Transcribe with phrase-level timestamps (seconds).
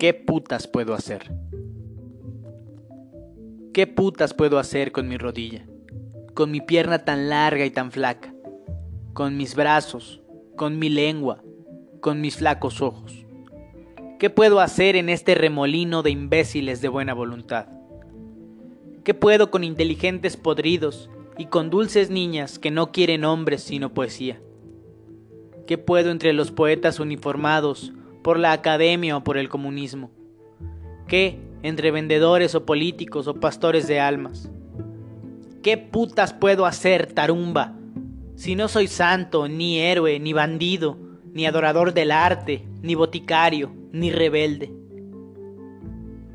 [0.00, 1.30] ¿Qué putas puedo hacer?
[3.74, 5.66] ¿Qué putas puedo hacer con mi rodilla?
[6.32, 8.32] Con mi pierna tan larga y tan flaca,
[9.12, 10.22] con mis brazos,
[10.56, 11.44] con mi lengua,
[12.00, 13.26] con mis flacos ojos.
[14.18, 17.66] ¿Qué puedo hacer en este remolino de imbéciles de buena voluntad?
[19.04, 24.40] ¿Qué puedo con inteligentes podridos y con dulces niñas que no quieren hombres sino poesía?
[25.66, 27.92] ¿Qué puedo entre los poetas uniformados
[28.22, 30.10] por la academia o por el comunismo?
[31.06, 34.50] ¿Qué entre vendedores o políticos o pastores de almas?
[35.62, 37.76] ¿Qué putas puedo hacer, tarumba?
[38.34, 40.96] Si no soy santo, ni héroe, ni bandido,
[41.32, 44.72] ni adorador del arte, ni boticario, ni rebelde.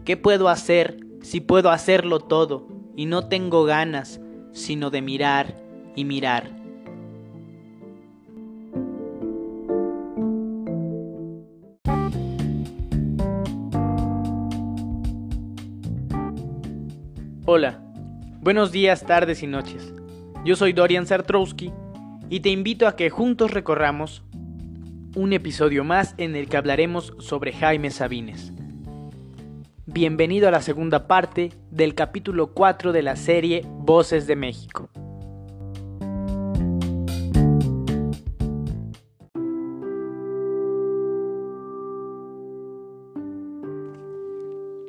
[0.04, 4.22] ¿Qué puedo hacer si puedo hacerlo todo y no tengo ganas
[4.52, 5.56] sino de mirar
[5.96, 6.55] y mirar?
[17.48, 17.80] Hola,
[18.42, 19.94] buenos días, tardes y noches.
[20.44, 21.72] Yo soy Dorian Sartrowski
[22.28, 24.24] y te invito a que juntos recorramos
[25.16, 28.52] un episodio más en el que hablaremos sobre Jaime Sabines.
[29.86, 34.90] Bienvenido a la segunda parte del capítulo 4 de la serie Voces de México.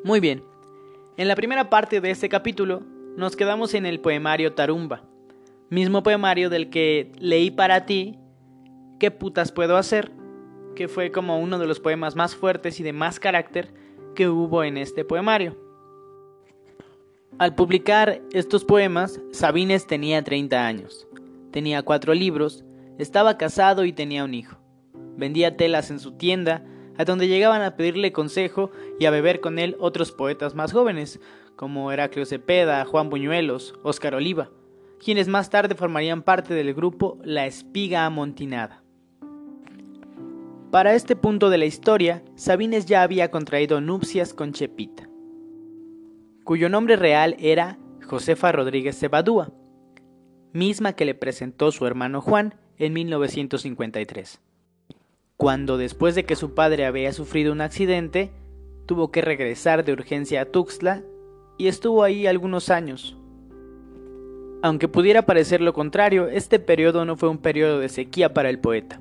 [0.04, 0.42] Muy bien,
[1.16, 2.82] en la primera parte de este capítulo
[3.16, 5.02] nos quedamos en el poemario Tarumba,
[5.70, 8.18] mismo poemario del que leí para ti
[8.98, 10.10] ¿Qué putas puedo hacer?
[10.74, 13.72] que fue como uno de los poemas más fuertes y de más carácter
[14.14, 15.56] que hubo en este poemario.
[17.38, 21.08] Al publicar estos poemas, Sabines tenía 30 años,
[21.50, 22.62] tenía cuatro libros,
[22.98, 24.58] estaba casado y tenía un hijo.
[25.16, 26.62] Vendía telas en su tienda
[26.98, 31.20] a donde llegaban a pedirle consejo y a beber con él otros poetas más jóvenes,
[31.56, 34.50] como Heraclio Cepeda, Juan Buñuelos, Óscar Oliva,
[35.02, 38.82] quienes más tarde formarían parte del grupo La Espiga Amontinada.
[40.70, 45.08] Para este punto de la historia, Sabines ya había contraído nupcias con Chepita,
[46.44, 49.52] cuyo nombre real era Josefa Rodríguez Cebadúa,
[50.52, 54.40] misma que le presentó su hermano Juan en 1953
[55.36, 58.30] cuando después de que su padre había sufrido un accidente,
[58.86, 61.02] tuvo que regresar de urgencia a Tuxtla
[61.58, 63.16] y estuvo ahí algunos años.
[64.62, 68.58] Aunque pudiera parecer lo contrario, este periodo no fue un periodo de sequía para el
[68.58, 69.00] poeta.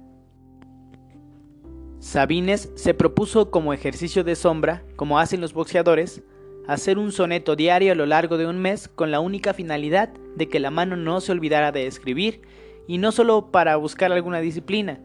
[1.99, 6.21] Sabines se propuso como ejercicio de sombra, como hacen los boxeadores,
[6.67, 10.49] hacer un soneto diario a lo largo de un mes con la única finalidad de
[10.49, 12.41] que la mano no se olvidara de escribir,
[12.87, 14.99] y no solo para buscar alguna disciplina,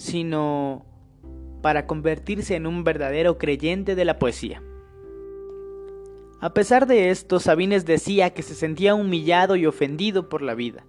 [0.00, 0.86] sino
[1.60, 4.62] para convertirse en un verdadero creyente de la poesía.
[6.40, 10.86] A pesar de esto, Sabines decía que se sentía humillado y ofendido por la vida.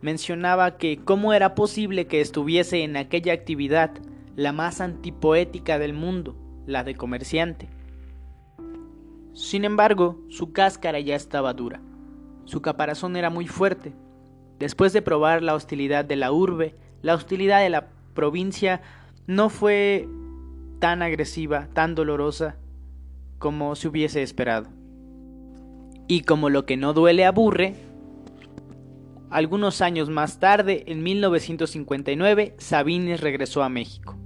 [0.00, 3.90] Mencionaba que cómo era posible que estuviese en aquella actividad,
[4.36, 6.36] la más antipoética del mundo,
[6.66, 7.68] la de comerciante.
[9.34, 11.80] Sin embargo, su cáscara ya estaba dura.
[12.44, 13.92] Su caparazón era muy fuerte.
[14.60, 17.88] Después de probar la hostilidad de la urbe, la hostilidad de la
[18.20, 18.82] provincia
[19.26, 20.06] no fue
[20.78, 22.58] tan agresiva, tan dolorosa
[23.38, 24.68] como se hubiese esperado.
[26.06, 27.76] Y como lo que no duele aburre,
[29.30, 34.18] algunos años más tarde, en 1959, Sabines regresó a México.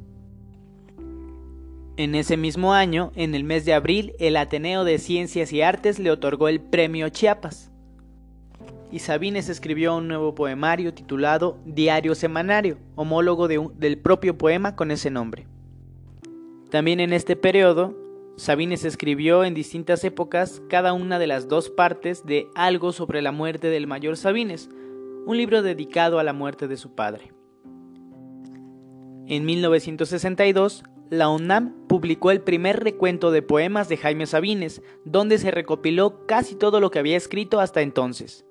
[1.96, 6.00] En ese mismo año, en el mes de abril, el Ateneo de Ciencias y Artes
[6.00, 7.70] le otorgó el Premio Chiapas
[8.94, 15.10] y Sabines escribió un nuevo poemario titulado Diario Semanario, homólogo del propio poema con ese
[15.10, 15.48] nombre.
[16.70, 17.96] También en este periodo,
[18.36, 23.32] Sabines escribió en distintas épocas cada una de las dos partes de Algo sobre la
[23.32, 24.70] muerte del mayor Sabines,
[25.26, 27.32] un libro dedicado a la muerte de su padre.
[29.26, 35.50] En 1962, la UNAM publicó el primer recuento de poemas de Jaime Sabines, donde se
[35.50, 38.46] recopiló casi todo lo que había escrito hasta entonces.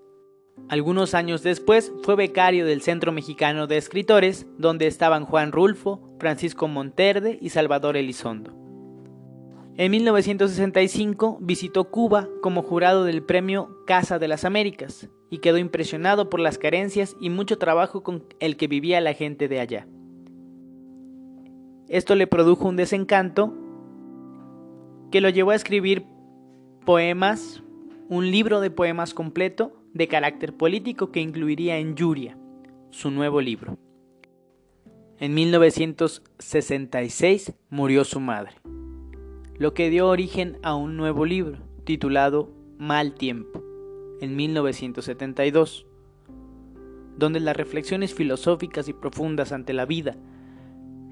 [0.70, 6.68] Algunos años después fue becario del Centro Mexicano de Escritores, donde estaban Juan Rulfo, Francisco
[6.68, 8.54] Monterde y Salvador Elizondo.
[9.76, 16.30] En 1965 visitó Cuba como jurado del premio Casa de las Américas y quedó impresionado
[16.30, 19.88] por las carencias y mucho trabajo con el que vivía la gente de allá.
[21.88, 23.54] Esto le produjo un desencanto
[25.12, 26.06] que lo llevó a escribir
[26.86, 27.64] poemas,
[28.10, 32.36] un libro de poemas completo de carácter político que incluiría en Yuria,
[32.90, 33.78] su nuevo libro.
[35.20, 38.54] En 1966 murió su madre.
[39.60, 42.50] lo que dio origen a un nuevo libro, titulado
[42.80, 43.64] Mal Tiempo,
[44.20, 45.86] en 1972,
[47.16, 50.18] donde las reflexiones filosóficas y profundas ante la vida,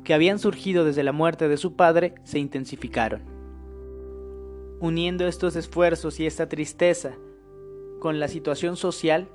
[0.04, 3.22] que habían surgido desde la muerte de su padre, se intensificaron.
[4.80, 7.16] Uniendo estos esfuerzos y esta tristeza
[8.02, 9.30] con la situación social,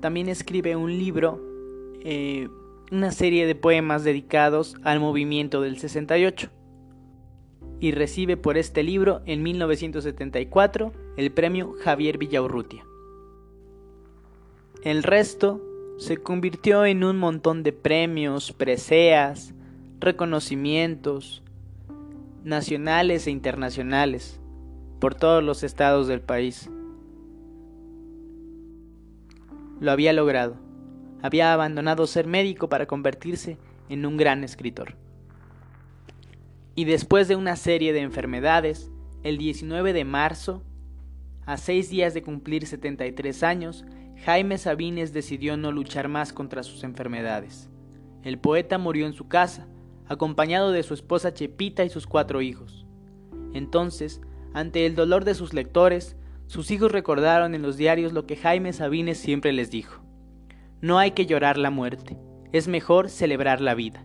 [0.00, 1.38] también escribe un libro,
[2.02, 2.48] eh,
[2.90, 6.50] una serie de poemas dedicados al movimiento del 68
[7.78, 12.84] y recibe por este libro en 1974 el premio Javier Villaurrutia.
[14.82, 15.60] El resto
[15.98, 19.52] se convirtió en un montón de premios, preseas,
[20.00, 21.42] reconocimientos
[22.42, 24.40] nacionales e internacionales
[24.98, 26.70] por todos los estados del país.
[29.80, 30.56] Lo había logrado.
[31.22, 34.94] Había abandonado ser médico para convertirse en un gran escritor.
[36.74, 38.90] Y después de una serie de enfermedades,
[39.22, 40.62] el 19 de marzo,
[41.46, 43.84] a seis días de cumplir 73 años,
[44.24, 47.70] Jaime Sabines decidió no luchar más contra sus enfermedades.
[48.22, 49.66] El poeta murió en su casa,
[50.08, 52.86] acompañado de su esposa Chepita y sus cuatro hijos.
[53.54, 54.20] Entonces,
[54.52, 56.16] ante el dolor de sus lectores,
[56.50, 60.02] sus hijos recordaron en los diarios lo que Jaime Sabines siempre les dijo.
[60.80, 62.18] No hay que llorar la muerte,
[62.50, 64.04] es mejor celebrar la vida.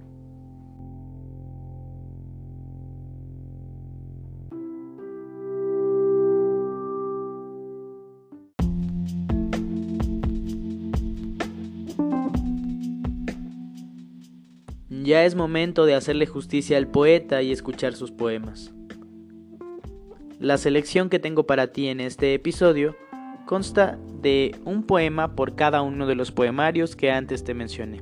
[15.04, 18.72] Ya es momento de hacerle justicia al poeta y escuchar sus poemas.
[20.40, 22.98] La selección que tengo para ti en este episodio
[23.46, 28.02] consta de un poema por cada uno de los poemarios que antes te mencioné.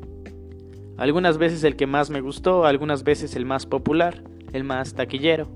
[0.97, 5.47] Algunas veces el que más me gustó, algunas veces el más popular, el más taquillero.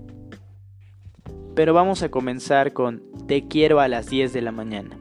[1.55, 4.97] Pero vamos a comenzar con Te quiero a las 10 de la mañana,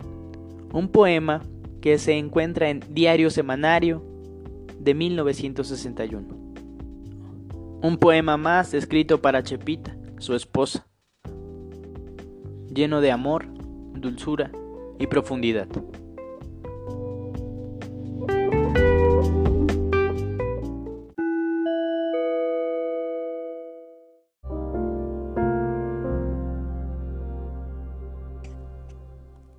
[0.73, 1.43] un poema
[1.83, 4.03] que se encuentra en Diario Semanario
[4.79, 6.27] de 1961.
[7.83, 10.87] Un poema más escrito para Chepita, su esposa,
[12.77, 13.47] lleno de amor,
[13.95, 14.53] dulzura
[14.99, 15.67] y profundidad.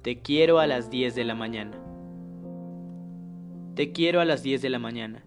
[0.03, 1.75] Te quiero a las 10 de la mañana.
[3.73, 5.25] Te quiero a las 10 de la mañana,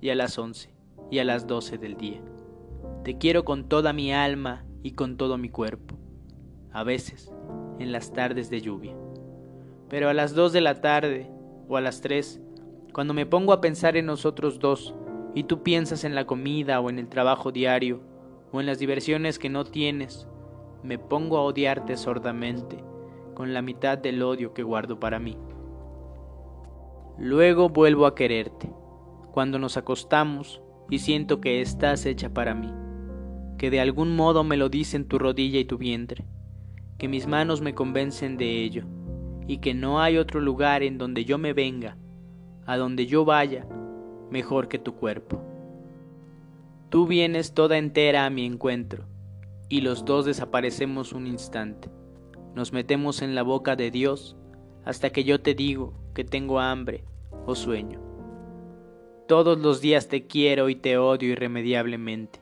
[0.00, 0.72] y a las 11,
[1.10, 2.22] y a las 12 del día.
[3.02, 6.03] Te quiero con toda mi alma y con todo mi cuerpo.
[6.74, 7.32] A veces,
[7.78, 8.96] en las tardes de lluvia.
[9.88, 11.30] Pero a las 2 de la tarde,
[11.68, 12.40] o a las 3,
[12.92, 14.92] cuando me pongo a pensar en nosotros dos,
[15.36, 18.00] y tú piensas en la comida o en el trabajo diario,
[18.50, 20.26] o en las diversiones que no tienes,
[20.82, 22.82] me pongo a odiarte sordamente,
[23.34, 25.38] con la mitad del odio que guardo para mí.
[27.18, 28.68] Luego vuelvo a quererte,
[29.30, 30.60] cuando nos acostamos
[30.90, 32.72] y siento que estás hecha para mí,
[33.58, 36.24] que de algún modo me lo dicen tu rodilla y tu vientre,
[37.04, 38.84] que mis manos me convencen de ello,
[39.46, 41.98] y que no hay otro lugar en donde yo me venga,
[42.64, 43.66] a donde yo vaya,
[44.30, 45.38] mejor que tu cuerpo.
[46.88, 49.04] Tú vienes toda entera a mi encuentro,
[49.68, 51.90] y los dos desaparecemos un instante.
[52.54, 54.34] Nos metemos en la boca de Dios
[54.86, 57.04] hasta que yo te digo que tengo hambre
[57.44, 58.00] o sueño.
[59.28, 62.40] Todos los días te quiero y te odio irremediablemente.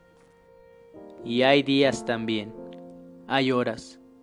[1.25, 2.55] Y hay días también,
[3.27, 3.99] hay horas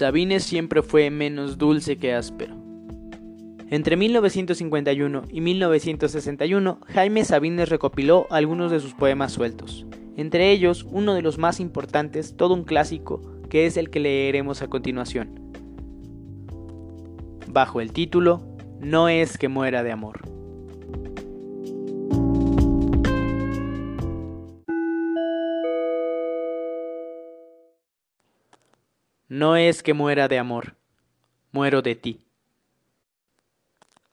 [0.00, 2.56] Sabines siempre fue menos dulce que áspero.
[3.68, 9.84] Entre 1951 y 1961, Jaime Sabines recopiló algunos de sus poemas sueltos,
[10.16, 14.62] entre ellos uno de los más importantes, todo un clásico, que es el que leeremos
[14.62, 15.52] a continuación,
[17.48, 18.40] bajo el título
[18.80, 20.39] No es que muera de amor.
[29.30, 30.74] No es que muera de amor,
[31.52, 32.26] muero de ti.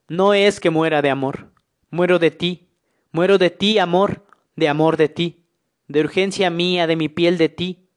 [0.08, 1.52] No es que muera de amor,
[1.90, 2.68] muero de ti,
[3.12, 5.44] muero de ti, amor, de amor de ti,
[5.88, 7.90] de urgencia mía, de mi piel de ti,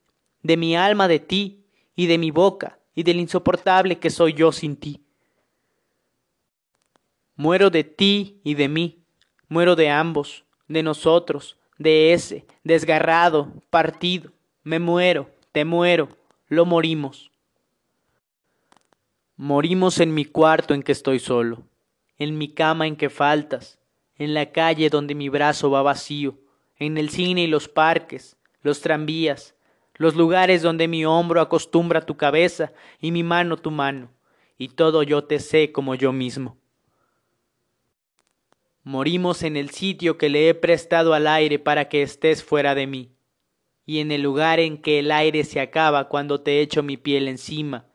[0.42, 4.50] de mi alma de ti, y de mi boca, y del insoportable que soy yo
[4.50, 5.04] sin ti.
[7.36, 9.04] Muero de ti y de mí,
[9.46, 16.08] muero de ambos, de nosotros, de ese, desgarrado, partido, me muero, te muero,
[16.50, 17.30] lo morimos.
[19.36, 21.62] Morimos en mi cuarto en que estoy solo,
[22.18, 23.78] en mi cama en que faltas,
[24.16, 26.34] en la calle donde mi brazo va vacío,
[26.76, 29.54] en el cine y los parques, los tranvías,
[29.94, 34.10] los lugares donde mi hombro acostumbra tu cabeza y mi mano tu mano,
[34.58, 36.58] y todo yo te sé como yo mismo.
[38.82, 42.88] Morimos en el sitio que le he prestado al aire para que estés fuera de
[42.88, 43.12] mí,
[43.86, 47.28] y en el lugar en que el aire se acaba cuando te echo mi piel
[47.28, 47.86] encima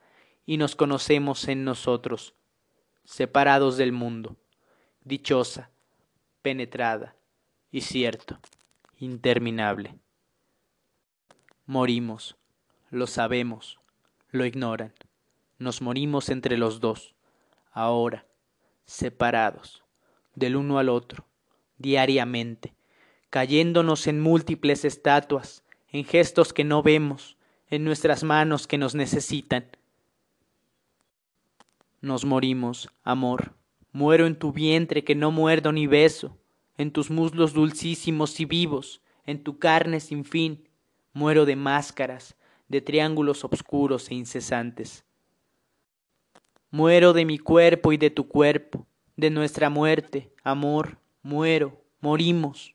[0.45, 2.33] y nos conocemos en nosotros,
[3.03, 4.35] separados del mundo,
[5.03, 5.71] dichosa,
[6.41, 7.15] penetrada
[7.71, 8.39] y cierto,
[8.99, 9.95] interminable.
[11.65, 12.37] Morimos,
[12.89, 13.79] lo sabemos,
[14.29, 14.93] lo ignoran,
[15.57, 17.15] nos morimos entre los dos,
[17.71, 18.25] ahora,
[18.85, 19.83] separados,
[20.35, 21.25] del uno al otro,
[21.77, 22.75] diariamente,
[23.29, 25.64] cayéndonos en múltiples estatuas,
[25.95, 27.37] en gestos que no vemos,
[27.69, 29.65] en nuestras manos que nos necesitan.
[32.01, 33.55] Nos morimos, amor,
[33.93, 36.37] Muero en tu vientre que no muerdo ni beso,
[36.77, 40.67] en tus muslos dulcísimos y vivos, en tu carne sin fin.
[41.13, 42.35] Muero de máscaras,
[42.67, 45.05] de triángulos obscuros e incesantes.
[46.71, 48.85] Muero de mi cuerpo y de tu cuerpo,
[49.15, 52.74] de nuestra muerte, amor, muero, morimos.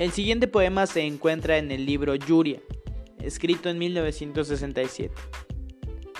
[0.00, 2.62] El siguiente poema se encuentra en el libro Yuria,
[3.18, 5.14] escrito en 1967.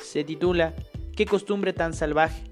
[0.02, 0.74] Se titula
[1.16, 2.44] qué costumbre tan salvaje.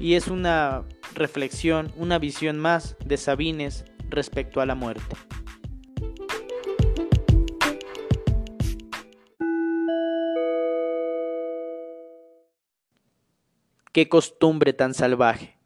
[0.00, 0.82] Y es una
[1.14, 5.14] reflexión, una visión más de Sabines respecto a la muerte.
[13.92, 15.61] Qué costumbre tan salvaje.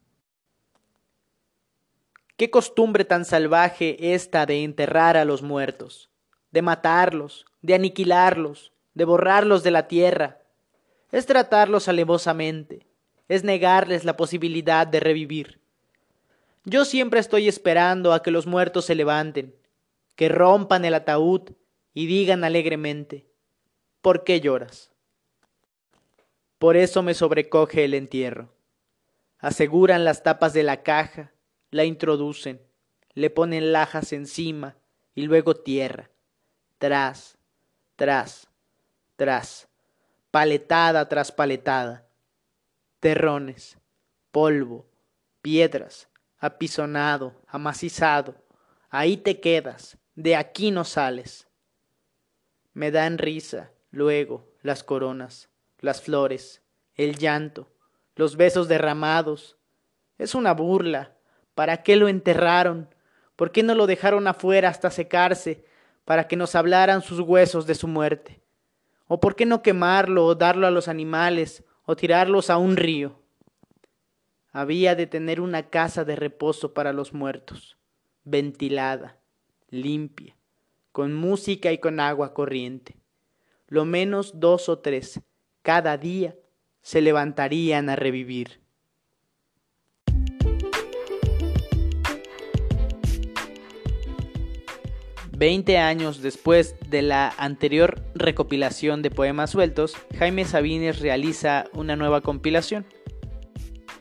[2.37, 6.11] Qué costumbre tan salvaje esta de enterrar a los muertos,
[6.51, 10.39] de matarlos, de aniquilarlos, de borrarlos de la tierra,
[11.13, 12.87] es tratarlos alevosamente,
[13.29, 15.61] es negarles la posibilidad de revivir.
[16.65, 19.55] Yo siempre estoy esperando a que los muertos se levanten,
[20.15, 21.53] que rompan el ataúd
[21.95, 23.27] y digan alegremente,
[24.03, 24.93] ¿por qué lloras?
[26.59, 28.51] Por eso me sobrecoge el entierro.
[29.39, 31.33] Aseguran las tapas de la caja,
[31.71, 32.61] la introducen,
[33.15, 34.77] le ponen lajas encima
[35.15, 36.11] y luego tierra,
[36.79, 37.39] tras,
[37.97, 38.49] tras,
[39.17, 39.69] tras
[40.37, 42.07] paletada tras paletada,
[43.01, 43.79] terrones,
[44.31, 44.87] polvo,
[45.41, 48.35] piedras, apisonado, amacizado,
[48.91, 51.49] ahí te quedas, de aquí no sales.
[52.75, 55.49] Me dan risa, luego, las coronas,
[55.81, 56.61] las flores,
[56.97, 57.73] el llanto,
[58.15, 59.57] los besos derramados.
[60.19, 61.16] Es una burla.
[61.57, 62.95] ¿Para qué lo enterraron?
[63.35, 65.65] ¿Por qué no lo dejaron afuera hasta secarse
[66.05, 68.43] para que nos hablaran sus huesos de su muerte?
[69.09, 73.23] ¿O por qué no quemarlo o darlo a los animales o tirarlos a un río?
[74.53, 77.79] Había de tener una casa de reposo para los muertos,
[78.25, 79.17] ventilada,
[79.71, 80.37] limpia,
[80.93, 82.99] con música y con agua corriente.
[83.67, 85.23] Lo menos dos o tres
[85.63, 86.37] cada día
[86.83, 88.61] se levantarían a revivir.
[95.39, 102.23] Veinte años después de la anterior recopilación de poemas sueltos, Jaime Sabines realiza una nueva
[102.23, 102.87] compilación.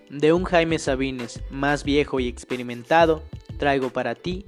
[0.09, 3.21] De un Jaime Sabines más viejo y experimentado,
[3.59, 4.45] traigo para ti,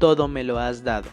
[0.00, 1.08] todo me lo has dado.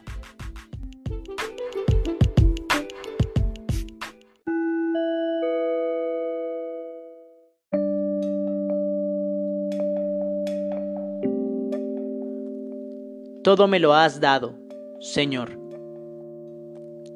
[13.43, 14.66] Todo me lo has dado
[14.99, 15.59] Señor.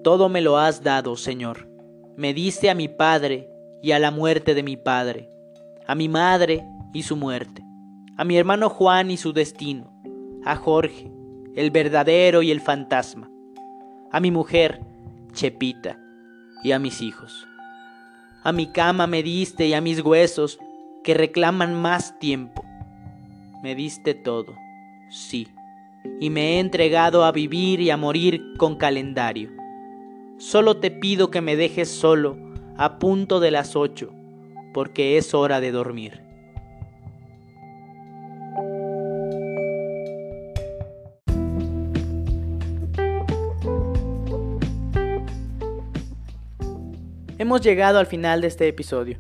[0.03, 1.67] Todo me lo has dado, Señor.
[2.15, 3.49] Me diste a mi Padre
[3.81, 5.29] y a la muerte de mi Padre,
[5.87, 7.63] a mi madre y su muerte,
[8.17, 9.91] a mi hermano Juan y su destino,
[10.45, 11.11] a Jorge,
[11.55, 13.31] el verdadero y el fantasma,
[14.11, 14.81] a mi mujer,
[15.33, 15.99] Chepita,
[16.63, 17.47] y a mis hijos.
[18.43, 20.59] A mi cama me diste y a mis huesos,
[21.03, 22.63] que reclaman más tiempo.
[23.63, 24.53] Me diste todo,
[25.09, 25.47] sí,
[26.19, 29.49] y me he entregado a vivir y a morir con calendario.
[30.37, 32.37] Solo te pido que me dejes solo
[32.77, 34.11] a punto de las ocho,
[34.73, 36.21] porque es hora de dormir.
[47.37, 49.17] Hemos llegado al final de este episodio.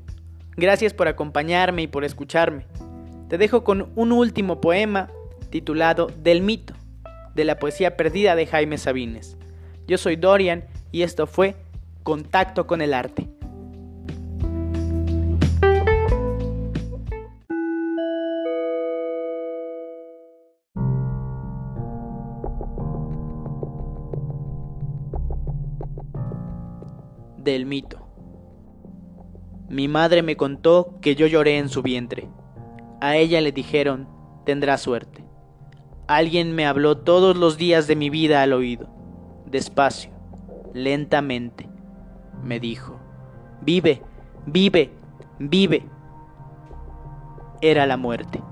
[0.55, 2.67] Gracias por acompañarme y por escucharme.
[3.29, 5.09] Te dejo con un último poema
[5.49, 6.70] titulado Del mito,
[7.35, 9.37] de la poesía perdida de Jaime Sabines.
[9.87, 11.55] Yo soy Dorian y esto fue
[12.03, 13.27] Contacto con el Arte.
[27.37, 28.07] Del mito.
[29.67, 32.27] Mi madre me contó que yo lloré en su vientre.
[32.99, 34.07] A ella le dijeron,
[34.45, 35.30] tendrá suerte.
[36.11, 38.89] Alguien me habló todos los días de mi vida al oído,
[39.45, 40.11] despacio,
[40.73, 41.69] lentamente.
[42.43, 42.99] Me dijo,
[43.61, 44.01] vive,
[44.45, 44.91] vive,
[45.39, 45.85] vive.
[47.61, 48.43] Era la muerte.